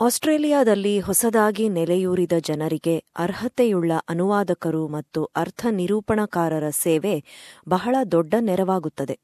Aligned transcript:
ಆಸ್ಟ್ರೇಲಿಯಾದಲ್ಲಿ 0.00 1.00
ಹೊಸದಾಗಿ 1.00 1.68
ನೆಲೆಯೂರಿದ 1.68 2.32
ಜನರಿಗೆ 2.38 3.04
ಅರ್ಹತೆಯುಳ್ಳ 3.18 3.92
ಅನುವಾದಕರು 4.08 4.88
ಮತ್ತು 4.88 5.24
ಅರ್ಥ 5.36 5.66
ನಿರೂಪಣಕಾರರ 5.70 6.70
ಸೇವೆ 6.70 7.24
ಬಹಳ 7.68 7.96
ದೊಡ್ಡ 8.12 8.34
ನೆರವಾಗುತ್ತದೆ. 8.40 9.18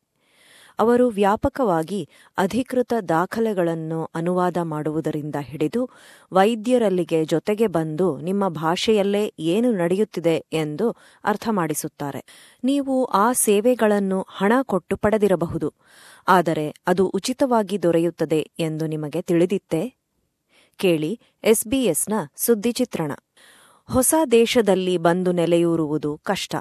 ಅವರು 0.79 1.08
ವ್ಯಾಪಕವಾಗಿ 1.08 2.08
ಅಧಿಕೃತ 2.38 2.93
ದಾಖಲೆಗಳನ್ನು 3.08 4.11
ಅನುವಾದ 4.14 4.56
ಮಾಡುವುದರಿಂದ 4.62 5.37
ಹಿಡಿದು 5.40 5.90
ವೈದ್ಯರಲ್ಲಿಗೆ 6.32 7.25
ಜೊತೆಗೆ 7.25 7.67
ಬಂದು 7.67 8.21
ನಿಮ್ಮ 8.21 8.49
ಭಾಷೆಯಲ್ಲೇ 8.49 9.35
ಏನು 9.39 9.73
ನಡೆಯುತ್ತಿದೆ 9.73 10.45
ಎಂದು 10.53 10.97
ಅರ್ಥ 11.25 11.49
ಮಾಡಿಸುತ್ತಾರೆ. 11.51 12.25
ನೀವು 12.65 13.04
ಆ 13.04 13.33
ಸೇವೆಗಳನ್ನು 13.33 14.27
ಹಣ 14.29 14.53
ಕೊಟ್ಟು 14.63 14.97
ಪಡೆದಿರಬಹುದು. 14.97 15.75
ಆದರೆ 16.29 16.75
ಅದು 16.87 17.07
ಉಚಿತವಾಗಿ 17.07 17.83
ದೊರೆಯುತ್ತದೆ 17.83 18.51
ಎಂದು 18.59 18.87
ನಿಮಗೆ 18.87 19.23
ತಿಳಿದಿತ್ತೇ? 19.23 20.02
ಕೇಳಿ 20.77 21.20
ಎಸ್ಬಿಎಸ್ನ 21.45 22.12
ಸುದ್ದಿ 22.37 22.73
ಚಿತ್ರಣ. 22.73 23.13
ಹೊಸ 23.91 24.15
ದೇಶದಲ್ಲಿ 24.30 24.99
ಬಂದು 24.99 25.33
ನೆಲೆಯೂರುವುದು 25.33 26.21
ಕಷ್ಟ. 26.23 26.57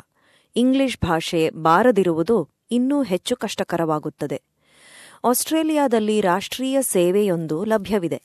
ಇಂಗ್ಲಿಷ್ 0.56 0.98
ಭಾಷೆ 1.06 1.50
ಬಾರದಿರುವುದು 1.50 2.50
ಇನ್ನೂ 2.72 3.04
ಹೆಚ್ಚು 3.04 3.36
ಕಷ್ಟಕರವಾಗುತ್ತದೆ. 3.36 4.42
ಆಸ್ಟ್ರೇಲಿಯಾದಲ್ಲಿ 5.26 6.22
ರಾಷ್ಟ್ರೀಯ 6.22 6.82
ಸೇವೆಯೊಂದು 6.82 7.64
ಲಭ್ಯವಿದೆ. 7.64 8.22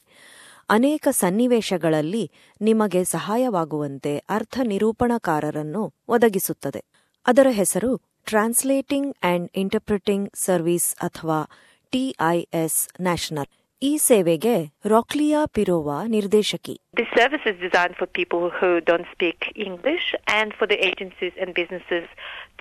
ಅನೇಕ 0.69 1.09
ಸನ್ನಿವೇಶಗಳಲ್ಲಿ 1.11 2.31
ನಿಮಗೆ 2.61 3.05
ಸಹಾಯವಾಗುವಂತೆ 3.05 4.19
ಅರ್ಥ 4.19 4.59
ನಿರೂಪಣಕಾರರನ್ನು 4.63 5.95
ಒದಗಿಸುತ್ತದೆ. 6.09 6.85
ಅದರ 7.27 7.47
ಹೆಸರು 7.51 7.97
ಟ್ರಾನ್ಸ್ಲೇಟಿಂಗ್ 7.97 9.17
ಅಂಡ್ 9.23 9.51
ಇಂಟರ್ಪ್ರಿಟಿಂಗ್ 9.55 10.31
ಸರ್ವಿಸ್ 10.35 10.97
ಅಥವಾ 10.97 11.49
ಟಿಐಎಸ್ 11.91 13.03
ನ್ಯಾಷನಲ್. 13.03 13.66
ಈ 13.83 13.91
ಸೇವೆಗೆ 14.05 14.55
ರಾಕ್ಲಿಯಾ 14.93 15.41
ಪಿರೋವಾ 15.57 15.97
ನಿರ್ದೇಶಕಿ 16.15 16.75
This 16.99 17.11
service 17.19 17.45
is 17.51 17.57
designed 17.65 17.97
for 17.99 18.07
people 18.19 18.45
who 18.59 18.69
don't 18.89 19.09
speak 19.15 19.39
English 19.67 20.07
and 20.39 20.49
for 20.59 20.67
the 20.73 20.79
agencies 20.89 21.35
and 21.41 21.59
businesses 21.61 22.05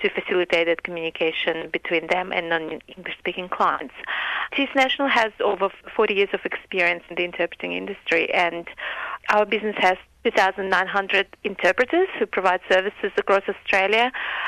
to 0.00 0.06
facilitate 0.16 0.66
that 0.70 0.82
communication 0.88 1.56
between 1.76 2.04
them 2.14 2.26
and 2.36 2.44
non-English 2.54 3.16
speaking 3.22 3.48
clients. 3.56 3.96
TIS 4.54 4.74
National 4.82 5.08
has 5.20 5.32
over 5.50 5.68
40 5.96 6.18
years 6.20 6.34
of 6.38 6.44
experience 6.50 7.04
in 7.08 7.16
the 7.18 7.26
interpreting 7.30 7.72
industry 7.80 8.24
and 8.46 8.64
our 9.34 9.46
business 9.54 9.78
has 9.88 9.98
2,900 10.25 11.25
interpreters 11.43 12.07
who 12.17 12.25
provide 12.27 12.61
services 12.71 13.11
across 13.17 13.43
Australia 13.53 14.05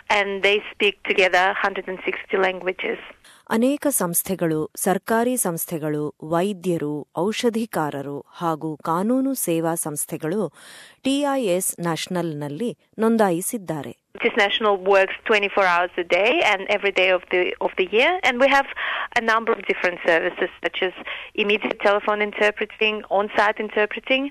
and 0.10 0.44
they 0.44 0.58
speak 0.72 0.96
together 1.04 1.46
160 1.58 2.38
languages. 2.48 3.00
ಅನೇಕ 3.56 3.88
ಸಂಸ್ಥೆಗಳು 4.02 4.60
ಸರ್ಕಾರಿ 4.84 5.34
ಸಂಸ್ಥೆಗಳು 5.38 6.04
ವೈದ್ಯರು 6.34 6.92
ಔಷಧಿಕಾರರು 7.24 8.16
ಹಾಗೂ 8.40 8.70
ಕಾನೂನು 8.90 9.32
ಸೇವಾ 9.46 9.74
ಸಂಸ್ಥೆಗಳು 9.86 10.42
TIS 11.08 11.70
ನ್ಯಾಷನಲ್ನಲ್ಲಿ 11.88 12.72
ನೋಂದಾಯಿಸಿದ್ದಾರೆ 13.04 13.94
TIS 14.16 14.36
National 14.38 14.76
works 14.92 15.16
24 15.28 15.64
hours 15.74 15.94
a 15.98 16.08
day 16.10 16.32
and 16.50 16.62
every 16.76 16.92
day 17.00 17.08
of 17.16 17.24
the 17.32 17.40
of 17.68 17.72
the 17.80 17.88
year, 17.96 18.12
and 18.28 18.36
we 18.44 18.48
have 18.48 18.68
a 19.22 19.24
number 19.32 19.52
of 19.56 19.62
different 19.72 20.00
services 20.10 20.52
such 20.66 20.80
as 20.88 20.94
immediate 21.44 21.80
telephone 21.88 22.22
interpreting, 22.28 22.96
on-site 23.18 23.60
interpreting, 23.66 24.24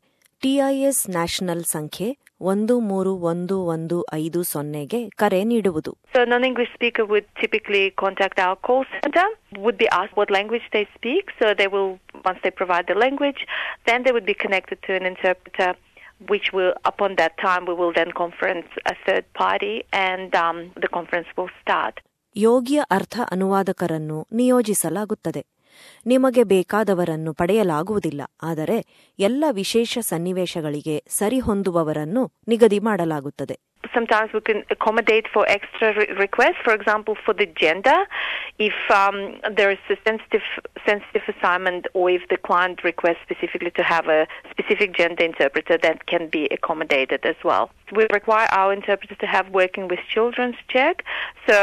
TIS 0.43 1.11
national 1.11 1.65
ಸಂಖ್ಯೆ 1.65 2.19
ಒಂದು 2.41 2.81
ಮೂರು 2.81 3.15
ಒಂದು 3.15 3.65
ಒಂದು 3.65 4.05
ಐದು 4.15 4.43
ಸೊನ್ನೆಗೆ 4.43 5.09
ಕರೆ 5.09 5.45
ನೀಡುವುದು. 5.45 5.97
So 6.13 6.25
non 6.25 6.45
English 6.45 6.75
speaker 6.75 7.09
would 7.09 7.25
typically 7.41 7.91
contact 7.91 8.41
our 8.41 8.59
call 8.63 8.85
centre 8.85 9.61
would 9.61 9.83
what 10.19 10.31
language 10.31 10.73
they 10.73 10.85
speak 10.85 11.31
so 11.31 11.59
they 11.59 11.67
will 11.67 11.97
they 12.45 12.51
provide 12.51 12.89
the 12.89 12.91
language 12.91 13.39
then 13.87 14.05
they 14.05 14.11
would 14.11 14.27
be 14.27 14.33
to 14.33 14.95
an 14.95 15.07
interpreter 15.07 15.77
which 16.21 16.47
will 16.55 16.73
upon 16.91 17.11
that 17.17 17.33
time 17.45 17.65
we 17.67 17.75
will 17.81 17.95
then 17.99 18.11
conference 18.23 18.69
a 18.85 18.95
third 19.07 19.25
party 19.43 19.75
and 19.93 20.37
ಯೋಗ್ಯ 22.37 22.83
ಅರ್ಥ 22.91 23.21
ಅನುವಾದಕರನ್ನು 23.31 24.27
ನಿಯೋಜಿಸಲಾಗುತ್ತದೆ. 24.33 25.56
ನಿಮಗೆ 26.07 26.45
ಬೇಕಾದವರನ್ನು 26.45 27.35
ಪಡೆಯಲಾಗುವುದಿಲ್ಲ 27.35 28.23
ಆದರೆ 28.43 28.79
ಎಲ್ಲ 29.19 29.45
ವಿಶೇಷ 29.53 29.99
ಸನ್ನಿವೇಶಗಳಿಗೆ 30.11 30.97
ಸರಿಹೊಂದುವವರನ್ನು 31.21 32.25
ನಿಗದಿ 32.49 32.79
ಮಾಡಲಾಗುತ್ತದೆ 32.81 33.57
Sometimes 33.95 34.33
we 34.33 34.41
can 34.41 34.65
accommodate 34.69 35.27
for 35.33 35.43
extra 35.49 35.89
re- 35.95 36.13
requests. 36.19 36.61
For 36.65 36.73
example, 36.75 37.15
for 37.25 37.33
the 37.33 37.47
gender, 37.63 37.99
if 38.61 38.79
um, 38.93 39.19
there 39.57 39.71
is 39.71 39.83
a 39.89 39.97
sensitive 40.05 40.47
sensitive 40.87 41.23
assignment, 41.35 41.87
or 41.95 42.11
if 42.11 42.23
the 42.29 42.37
client 42.39 42.83
requests 42.83 43.23
specifically 43.23 43.71
to 43.73 43.85
have 43.85 44.07
a 44.09 44.21
specific 44.51 44.91
gender 44.95 45.25
interpreter, 45.25 45.77
that 45.79 46.07
can 46.07 46.29
be 46.29 46.43
accommodated 46.49 47.25
as 47.25 47.39
well. 47.45 47.65
We 47.93 48.07
require 48.13 48.49
our 48.53 48.73
interpreters 48.73 49.19
to 49.19 49.27
have 49.27 49.49
working 49.53 49.87
with 49.89 50.01
children's 50.09 50.61
check. 50.69 50.97
So 51.49 51.59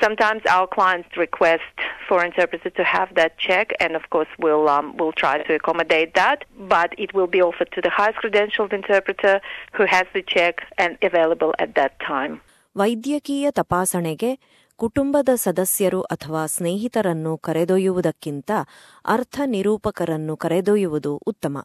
sometimes 0.00 0.42
our 0.48 0.66
clients 0.68 1.10
request 1.16 1.74
for 2.08 2.18
interpreters 2.22 2.74
to 2.74 2.84
have 2.86 3.08
that 3.14 3.32
check, 3.38 3.66
and 3.78 3.92
of 3.92 4.04
course 4.10 4.32
we'll 4.38 4.68
um, 4.68 4.86
we'll 4.96 5.12
try 5.14 5.34
to 5.40 5.54
accommodate 5.54 6.12
that. 6.14 6.38
But 6.68 6.90
it 6.98 7.12
will 7.12 7.26
be 7.28 7.42
offered 7.42 7.70
to 7.72 7.80
the 7.80 7.92
highest 7.92 8.18
credentialed 8.18 8.72
interpreter 8.72 9.34
who 9.74 9.86
has 9.86 10.06
the 10.12 10.24
check 10.26 10.54
and 10.78 10.92
available 11.02 11.52
at 11.58 11.72
that 11.74 11.94
time. 12.08 12.34
ವೈದ್ಯಕೀಯ 12.76 13.46
ತಪಾಸಣೆಗೆ 13.50 14.30
ಕುಟುಂಬದ 14.78 15.30
ಸದಸ್ಯರು 15.44 16.00
ಅಥವಾ 16.14 16.42
ಸ್ನೇಹಿತರನ್ನು 16.46 17.32
ಕರೆದೊಯ್ಯುವುದಕ್ಕಿಂತ 17.38 18.50
ಅರ್ಥ 19.04 19.38
ನಿರೂಪಕರನ್ನು 19.54 20.36
ಕರೆದೊಯ್ಯುವುದು 20.36 21.12
ಉತ್ತಮ 21.26 21.56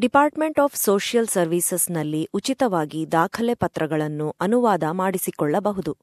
Department 0.00 0.60
of 0.60 0.76
social 0.76 1.26
ಸರ್ವೀಸಸ್ನಲ್ಲಿ 1.26 2.28
ಉಚಿತವಾಗಿ 2.34 3.12
ದಾಖಲೆ 3.12 3.54
ಪತ್ರಗಳನ್ನು 3.54 4.36
ಅನುವಾದ 4.40 4.82
ಮಾಡಿಸಿಕೊಳ್ಳಬಹುದು. 4.90 5.96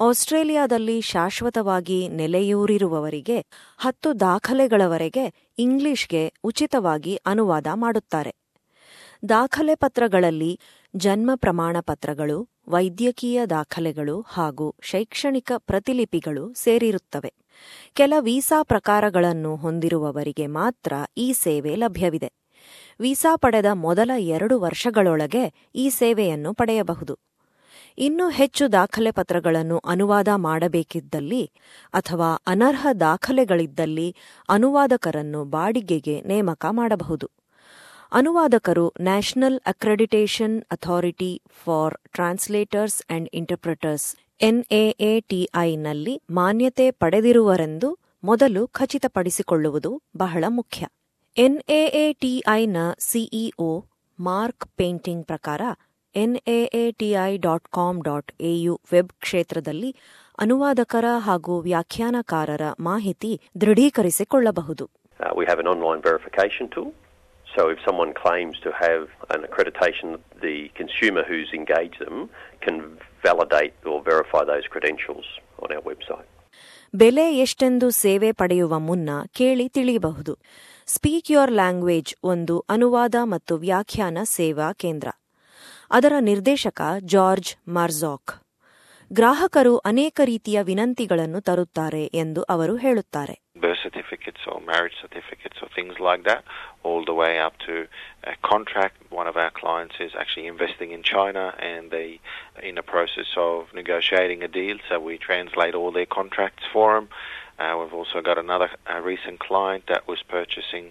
ಆಸ್ಟ್ರೇಲಿಯಾದಲ್ಲಿ 0.00 1.00
ಶಾಶ್ವತವಾಗಿ 1.00 2.08
ನೆಲೆಯೂರಿರುವವರಿಗೆ 2.08 3.38
ಹತ್ತು 3.78 4.20
ದಾಖಲೆಗಳವರೆಗೆ 4.20 5.52
ಇಂಗ್ಲಿಷ್ಗೆ 5.58 6.32
ಉಚಿತವಾಗಿ 6.44 7.16
ಅನುವಾದ 7.16 7.66
ಮಾಡುತ್ತಾರೆ. 7.74 8.34
ದಾಖಲೆ 9.28 9.74
ಪತ್ರಗಳಲ್ಲಿ 9.74 10.60
ಜನ್ಮ 10.96 11.30
ಪ್ರಮಾಣ 11.34 11.76
ಪತ್ರಗಳು, 11.80 12.48
ವೈದ್ಯಕೀಯ 12.68 13.46
ದಾಖಲೆಗಳು 13.46 14.24
ಹಾಗೂ 14.28 14.74
ಶೈಕ್ಷಣಿಕ 14.82 15.52
ಪ್ರತಿಲಿಪಿಗಳು 15.58 16.54
ಸೇರಿರುತ್ತವೆ. 16.54 17.34
ಕೆಲ 17.94 18.12
ವೀಸಾ 18.20 18.62
ಪ್ರಕಾರಗಳನ್ನು 18.62 19.56
ಹೊಂದಿರುವವರಿಗೆ 19.56 20.46
ಮಾತ್ರ 20.46 20.92
ಈ 21.16 21.32
ಸೇವೆ 21.32 21.76
ಲಭ್ಯವಿದೆ. 21.76 22.32
ವೀಸಾ 23.00 23.36
ಪಡೆದ 23.36 23.64
ಮೊದಲ 23.72 24.10
ಎರಡು 24.18 24.60
ವರ್ಷಗಳೊಳಗೆ 24.60 25.70
ಈ 25.74 25.90
ಸೇವೆಯನ್ನು 25.90 26.54
ಪಡೆಯಬಹುದು. 26.54 27.18
ಇನ್ನೂ 27.98 28.28
ಹೆಚ್ಚು 28.28 28.72
ದಾಖಲೆ 28.72 29.10
ಪತ್ರಗಳನ್ನು 29.10 29.78
ಅನುವಾದ 29.78 30.28
ಮಾಡಬೇಕಿದ್ದಲ್ಲಿ 30.36 31.50
ಅಥವಾ 31.92 32.34
ಅನರ್ಹ 32.46 32.86
ದಾಖಲೆಗಳಿದ್ದಲ್ಲಿ 33.00 34.16
ಅನುವಾದಕರನ್ನು 34.48 35.44
ಬಾಡಿಗೆಗೆ 35.44 36.20
ನೇಮಕ 36.20 36.66
ಮಾಡಬಹುದು. 36.70 37.37
ಅನುವಾದಕರು 38.12 38.92
national 39.00 39.60
accreditation 39.66 40.62
authority 40.70 41.42
for 41.64 41.94
translators 42.12 43.02
and 43.10 43.28
interpreters 43.32 44.16
ಎನ್ಎಎಟಿಐನಲ್ಲಿ 44.40 46.22
ಮಾನ್ಯತೆ 46.30 46.90
ಪಡೆದಿರುವರೆಂದು 46.90 47.98
ಮೊದಲು 48.24 48.66
ಖಚಿತಪಡಿಸಿಕೊಳ್ಳುವುದು 48.66 50.02
ಬಹಳ 50.16 50.44
ಮುಖ್ಯ. 50.48 50.86
ಎನ್ಎಎಟಿಐನ 51.36 52.76
ಸಿಇಒ 52.98 53.84
ಮಾರ್ಕ್ 54.20 54.66
ಪೇಂಟಿಂಗ್ 54.76 55.26
ಪ್ರಕಾರ 55.26 55.60
NAATI 56.14 57.36
dot 57.36 57.68
com 57.68 58.02
dot 58.02 58.32
AU 58.40 58.80
web 58.92 59.12
ಕ್ಷೇತ್ರದಲ್ಲಿ 59.20 59.96
ಅನುವಾದಕರ 60.38 61.04
ಹಾಗೂ 61.18 61.60
ವ್ಯಾಖ್ಯಾನಕಾರರ 61.60 62.60
ಮಾಹಿತಿ 62.80 63.40
ದೃಢೀಕರಿಸಿಕೊಳ್ಳಬಹುದು. 63.60 64.90
So 67.58 67.68
if 67.68 67.78
someone 67.80 68.12
claims 68.14 68.56
to 68.60 68.70
have 68.74 69.02
an 69.30 69.42
accreditation, 69.42 70.08
the 70.40 70.56
consumer 70.72 71.24
who's 71.24 71.50
engaged 71.52 71.98
them 71.98 72.30
can 72.60 72.76
validate 73.22 73.74
or 73.84 73.96
verify 74.04 74.44
those 74.44 74.66
credentials 74.66 75.26
on 75.58 75.72
our 75.72 75.84
website. 75.90 76.28
ಬೆಲೆ 76.94 77.24
ಎಷ್ಟೆಂದು 77.36 77.90
ಸೇವೆ 78.02 78.30
ಪಡೆಯುವ 78.32 78.74
ಮುನ್ನ 78.78 79.10
ಕೇಳಿ 79.32 79.66
ತಿಳಿಯಬಹುದು 79.68 80.32
ಸ್ಪೀಕ್ 80.86 81.30
ಯೋರ್ 81.30 81.52
ಲ್ಯಾಂಗ್ವೇಜ್ 81.52 82.12
ಒಂದು 82.24 82.54
ಅನುವಾದ 82.68 83.14
ಮತ್ತು 83.24 83.56
ವ್ಯಾಖ್ಯಾನ 83.56 84.18
ಸೇವಾ 84.36 84.68
ಕೇಂದ್ರ 84.72 85.08
ಅದರ 85.90 86.14
ನಿರ್ದೇಶಕ 86.20 86.80
ಜಾರ್ಜ್ 87.14 87.50
ಮಾರ್ಜಾಕ್ 87.68 88.32
ಗ್ರಾಹಕರು 89.10 89.74
ಅನೇಕ 89.90 90.20
ರೀತಿಯ 90.24 90.62
ವಿನಂತಿಗಳನ್ನು 90.62 91.40
ತರುತ್ತಾರೆ 91.40 92.04
ಎಂದು 92.22 92.40
ಅವರು 92.54 92.76
ಹೇಳುತ್ತಾರೆ 92.76 93.36
birth 93.57 93.79
certificates 93.87 94.41
or 94.51 94.57
marriage 94.71 94.95
certificates 95.01 95.57
or 95.61 95.67
things 95.77 95.95
like 95.99 96.23
that, 96.29 96.41
all 96.83 97.01
the 97.09 97.13
way 97.13 97.33
up 97.47 97.55
to 97.67 97.73
a 98.33 98.35
contract. 98.41 98.95
One 99.11 99.27
of 99.27 99.35
our 99.37 99.51
clients 99.51 99.95
is 99.99 100.11
actually 100.21 100.47
investing 100.47 100.89
in 100.91 101.01
China 101.15 101.43
and 101.59 101.91
they 101.91 102.07
in 102.69 102.75
the 102.75 102.87
process 102.95 103.29
of 103.37 103.55
negotiating 103.81 104.39
a 104.43 104.51
deal, 104.59 104.77
so 104.89 104.99
we 105.09 105.15
translate 105.29 105.75
all 105.79 105.91
their 105.91 106.11
contracts 106.19 106.63
for 106.73 106.87
them. 106.95 107.07
Uh, 107.59 107.73
we've 107.79 107.93
also 107.93 108.19
got 108.21 108.37
another 108.37 108.69
uh, 108.91 108.99
recent 109.11 109.37
client 109.47 109.83
that 109.87 110.03
was 110.11 110.19
purchasing 110.37 110.85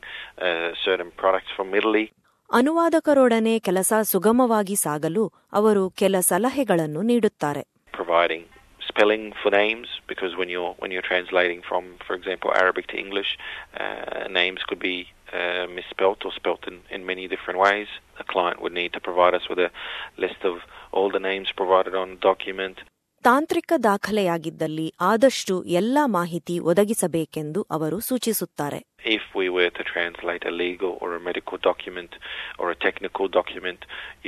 uh, 0.47 0.70
certain 0.87 1.11
products 1.23 1.50
from 1.56 1.69
Italy. 1.81 2.06
ಅನುವಾದಕರೊಡನೆ 2.50 3.53
ಕೆಲಸ 3.59 3.93
ಸುಗಮವಾಗಿ 4.11 4.75
ಸಾಗಲು 4.85 5.23
ಅವರು 5.59 5.85
ಕೆಲ 6.00 6.17
ಸಲಹೆಗಳನ್ನು 6.31 7.03
ನೀಡುತ್ತಾರೆ 7.11 7.62
providing 7.93 8.43
spelling 8.88 9.34
for 9.42 9.51
names 9.51 9.88
because 10.07 10.36
when 10.36 10.50
you're 10.50 10.74
when 10.80 10.92
you're 10.92 11.01
translating 11.01 11.62
from, 11.68 11.95
for 12.06 12.16
example, 12.16 12.51
Arabic 12.56 12.88
to 12.88 12.98
English, 12.98 13.38
uh, 13.80 14.28
names 14.30 14.62
could 14.68 14.80
be 14.80 15.07
uh, 15.34 15.68
misspelt 15.68 16.25
or 16.25 16.31
spelt 16.31 16.68
in, 16.68 16.80
in 16.89 17.06
many 17.06 17.28
different 17.28 17.60
ways. 17.60 17.88
The 18.18 18.24
client 18.24 18.62
would 18.62 18.74
need 18.74 18.94
to 18.94 19.00
provide 19.00 19.34
us 19.34 19.50
with 19.50 19.60
a 19.60 19.72
list 20.18 20.44
of 20.44 20.60
all 20.92 21.12
the 21.12 21.19
names 21.19 21.51
provided 21.56 21.95
on 21.95 22.12
the 22.12 22.16
document. 22.16 22.80
ತಾಂತ್ರಿಕ 23.26 23.73
ದಾಖಲೆಯಾಗಿದ್ದಲ್ಲಿ 23.85 24.87
ಆದಷ್ಟು 25.11 25.55
ಎಲ್ಲಾ 25.81 26.03
ಮಾಹಿತಿ 26.17 26.55
ಒದಗಿಸಬೇಕೆಂದು 26.70 27.61
ಅವರು 27.76 27.99
ಸೂಚಿಸುತ್ತಾರೆ 28.09 28.81
If 29.17 29.23
we 29.38 29.47
were 29.56 29.70
to 29.79 29.85
translate 29.93 30.44
a 30.50 30.55
legal 30.64 30.93
or 31.03 31.09
a 31.17 31.23
medical 31.29 31.59
document 31.69 32.12
or 32.61 32.67
a 32.70 32.76
technical 32.87 33.26
document, 33.38 33.81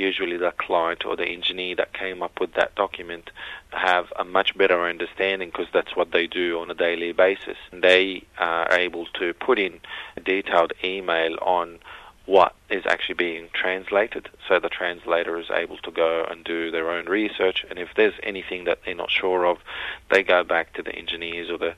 usually 0.07 0.37
the 0.37 0.51
client 0.65 1.01
or 1.07 1.13
the 1.15 1.27
engineer 1.35 1.75
that 1.81 1.91
came 2.01 2.19
up 2.27 2.35
with 2.41 2.53
that 2.59 2.71
document 2.83 3.25
have 3.87 4.07
a 4.23 4.25
much 4.37 4.51
better 4.61 4.79
understanding 4.93 5.51
because 5.51 5.71
that's 5.75 5.95
what 5.99 6.11
they 6.15 6.25
do 6.41 6.47
on 6.61 6.69
a 6.69 6.79
daily 6.87 7.11
basis. 7.25 7.59
They 7.89 8.03
are 8.49 8.69
able 8.85 9.05
to 9.19 9.27
put 9.47 9.59
in 9.67 9.75
a 10.19 10.23
detailed 10.33 10.73
email 10.93 11.35
on 11.57 11.67
what 12.27 12.53
is 12.69 12.85
actually 12.85 13.15
being 13.15 13.49
translated. 13.53 14.29
So 14.47 14.59
the 14.59 14.69
translator 14.69 15.33
is 15.39 15.49
able 15.51 15.77
to 15.77 15.91
go 15.91 16.25
and 16.29 16.43
do 16.43 16.71
their 16.71 16.89
own 16.89 17.05
research, 17.19 17.59
and 17.69 17.77
if 17.77 17.89
there's 17.95 18.17
anything 18.23 18.63
that 18.65 18.79
they're 18.83 18.95
not 18.95 19.11
sure 19.11 19.45
of, 19.45 19.57
they 20.11 20.23
go 20.23 20.43
back 20.43 20.73
to 20.73 20.81
the 20.81 20.95
engineers 20.95 21.49
or 21.49 21.59
the 21.59 21.73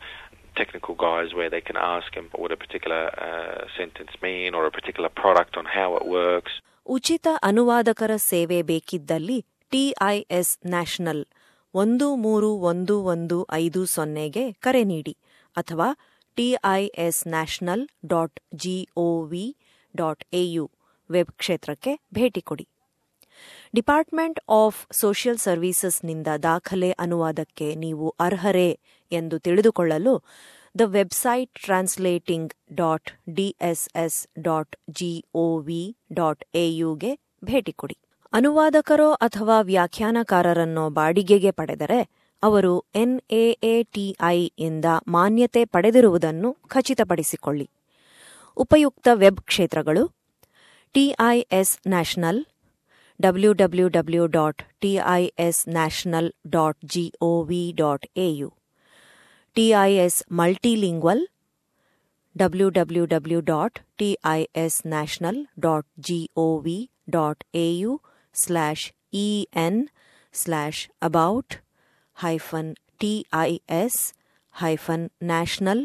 technical 0.56 0.96
guys 0.96 1.34
where 1.34 1.50
they 1.50 1.62
can 1.62 1.78
ask 1.78 2.08
them 2.16 2.30
what 2.34 2.52
a 2.52 2.58
particular 2.58 3.02
uh, 3.28 3.68
sentence 3.80 4.14
mean 4.22 4.56
or 4.56 4.66
a 4.66 4.72
particular 4.72 5.10
product 5.10 5.54
on 5.58 5.66
how 5.78 5.90
it 6.00 6.06
works. 6.22 6.54
ಉಚಿತ 6.86 7.28
ಅನುವಾದಕರ 7.48 8.12
ಸೇವೆ 8.32 8.58
ಬೇಕಿದ್ದಲ್ಲಿ 8.70 9.38
TIS 9.72 10.52
national 10.74 11.24
ಒಂದು 11.74 12.06
ಮೂರು 12.26 12.50
ಒಂದು 12.70 12.96
ಒಂದು 13.14 13.38
ಐದು 13.64 13.82
ಸೊನ್ನೆಗೆ 13.96 14.44
ಕರೆ 14.66 14.84
ನೀಡಿ 14.92 15.14
ಅಥವಾ 15.56 15.88
TIS 16.38 17.22
national 17.34 17.84
dot 18.14 18.40
gov 18.64 19.46
dot 19.97 20.25
AU 20.33 20.71
web 21.11 21.33
ಕ್ಷೇತ್ರಕ್ಕೆ 21.33 22.01
ಭೇಟಿ 22.15 22.41
ಕೊಡಿ. 22.41 22.69
ಡಿಪಾರ್ಟ್ಮೆಂಟ್ 23.75 24.41
ಆಫ್ 24.49 24.87
ಸೋಷಿಯಲ್ 24.93 25.39
ಸರ್ವೀಸಸ್ನಿಂದ 25.39 26.27
ದಾಖಲೆ 26.43 26.93
ಅನುವಾದಕ್ಕೆ 26.93 27.75
ನೀವು 27.75 28.15
ಅರ್ಹರೇ 28.21 28.79
ಎಂದು 29.13 29.39
ತಿಳಿದುಕೊಳ್ಳಲು 29.39 30.25
the 30.79 30.81
website 30.81 31.51
translating 31.65 32.55
dot 32.75 33.11
DSS 33.31 34.27
dot 34.41 34.77
GOV 34.91 35.97
dot 36.13 36.45
ಎಯುಗೆ 36.55 37.19
ಭೇಟಿ 37.45 37.73
ಕೊಡಿ. 37.73 37.97
ಅನುವಾದಕರೋ 38.33 39.13
ಅಥವಾ 39.13 39.61
ವ್ಯಾಖ್ಯಾನಕಾರರನ್ನೋ 39.61 40.91
ಬಾಡಿಗೆಗೆ 40.91 41.51
ಪಡೆದರೆ 41.51 42.01
ಅವರು 42.43 42.85
ಎನ್ಎಎಟಿಐ 42.95 44.51
ಇಂದ 44.59 44.85
ಮಾನ್ಯತೆ 45.09 45.65
ಪಡೆದಿರುವುದನ್ನು 45.65 46.57
ಖಚಿತಪಡಿಸಿಕೊಳ್ಳಿ. 46.69 47.71
ಉಪಯುಕ್ತ 48.57 49.09
ವೆಬ್ 49.23 49.41
ಕ್ಷೇತ್ರಗಳು 49.51 50.03
TIS 50.95 51.75
national, 51.93 52.41
W 53.21 53.51
W 53.61 53.87
W 53.97 54.25
dot 54.37 54.63
TIS 54.83 55.61
national 55.77 56.29
dot 56.57 56.79
GOV 56.95 57.65
dot 57.81 58.07
AU 58.27 58.49
TIS 59.57 60.19
multilingual, 60.41 61.23
W 62.37 62.69
W 62.79 63.05
W 63.07 63.41
dot 63.53 63.79
TIS 64.01 64.79
national 64.95 65.41
dot 65.67 65.89
GOV 66.09 66.79
dot 67.17 67.43
AU 67.65 67.93
slash 68.35 68.85
EN 69.25 69.81
slash 70.35 70.83
about 71.09 71.55
hyphen 72.17 72.71
TIS 73.01 74.01
hyphen 74.55 75.07
national 75.33 75.83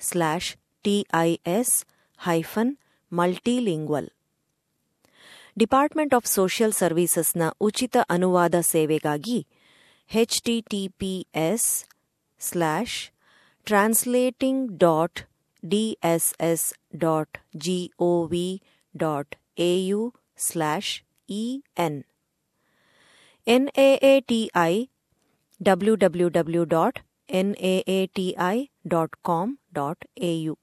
slash 0.00 0.50
TIS 0.84 1.74
hyphen 2.20 2.72
multilingual. 3.12 4.08
Department 5.58 6.14
of 6.14 6.26
social 6.26 6.72
ಸರ್ವೀಸಸ್ನ 6.72 7.42
ಉಚಿತ 7.60 7.96
ಅನುವಾದ 8.10 8.54
ಸೇವೆಗಾಗಿ 8.60 9.38
HTTPS 10.10 11.68
slash 12.40 12.96
translating 13.66 14.78
dot 14.78 15.20
DSS 15.62 16.66
dot 16.96 17.38
GOV 17.56 18.48
dot 18.94 19.34
AU 19.58 20.02
slash 20.36 20.92
EN 21.28 21.98
NAATI 23.46 24.72
W 25.62 25.94
W 25.94 26.28
W 26.28 26.64
dot 26.64 26.98
NAATI 27.32 28.54
dot 28.86 29.16
com 29.24 29.56
dot 29.72 30.04
AU 30.18 30.54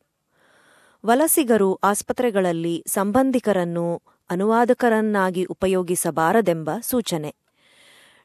ವಲಸಿಗರು 1.06 1.80
ಆಸ್ಪತ್ರೆಗಳಲ್ಲಿ 1.84 2.76
ಸಂಬಂಧಿಕರನ್ನು 2.88 3.88
ಅನುವಾದಕರನ್ನಾಗಿ 4.30 5.44
ಉಪಯೋಗಿಸಬಾರದೆಂಬ 5.46 6.70
ಸೂಚನೆ. 6.82 7.32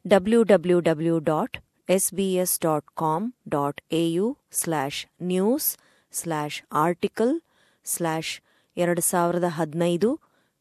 W 0.04 0.42
W 0.42 0.80
W 0.80 1.16
dot 1.18 1.56
SBS 1.88 2.54
dot 2.60 2.86
com 2.98 3.26
dot 3.48 3.80
AU 3.92 4.26
slash 4.52 5.00
news 5.22 5.68
slash 6.12 6.58
article 6.84 7.34
slash 7.86 8.32
ಎರಡು 8.76 9.00
ಸಾವಿರದ 9.00 9.44
ಹದಿನೈದು 9.48 10.10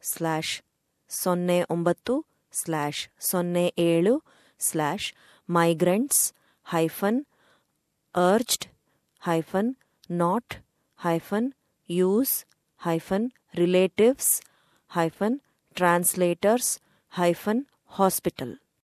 slash 0.02 0.52
ಸೊನ್ನೆ 1.10 1.58
ಒಂಬತ್ತು 1.70 2.16
ಸ್ಲ್ಯಾಶ್ 2.52 3.00
ಸೊನ್ನೆ 3.20 3.72
ಏಳು 3.86 4.14
slash 4.60 5.08
migrants 5.48 6.22
hyphen 6.66 7.20
urged 8.14 8.66
hyphen 9.22 9.72
not 10.16 10.54
hyphen 10.98 11.48
use 11.90 12.34
hyphen 12.80 13.26
relatives 13.54 14.30
hyphen 14.90 15.36
translators 15.76 16.70
hyphen 17.12 17.62
hospital 17.88 18.54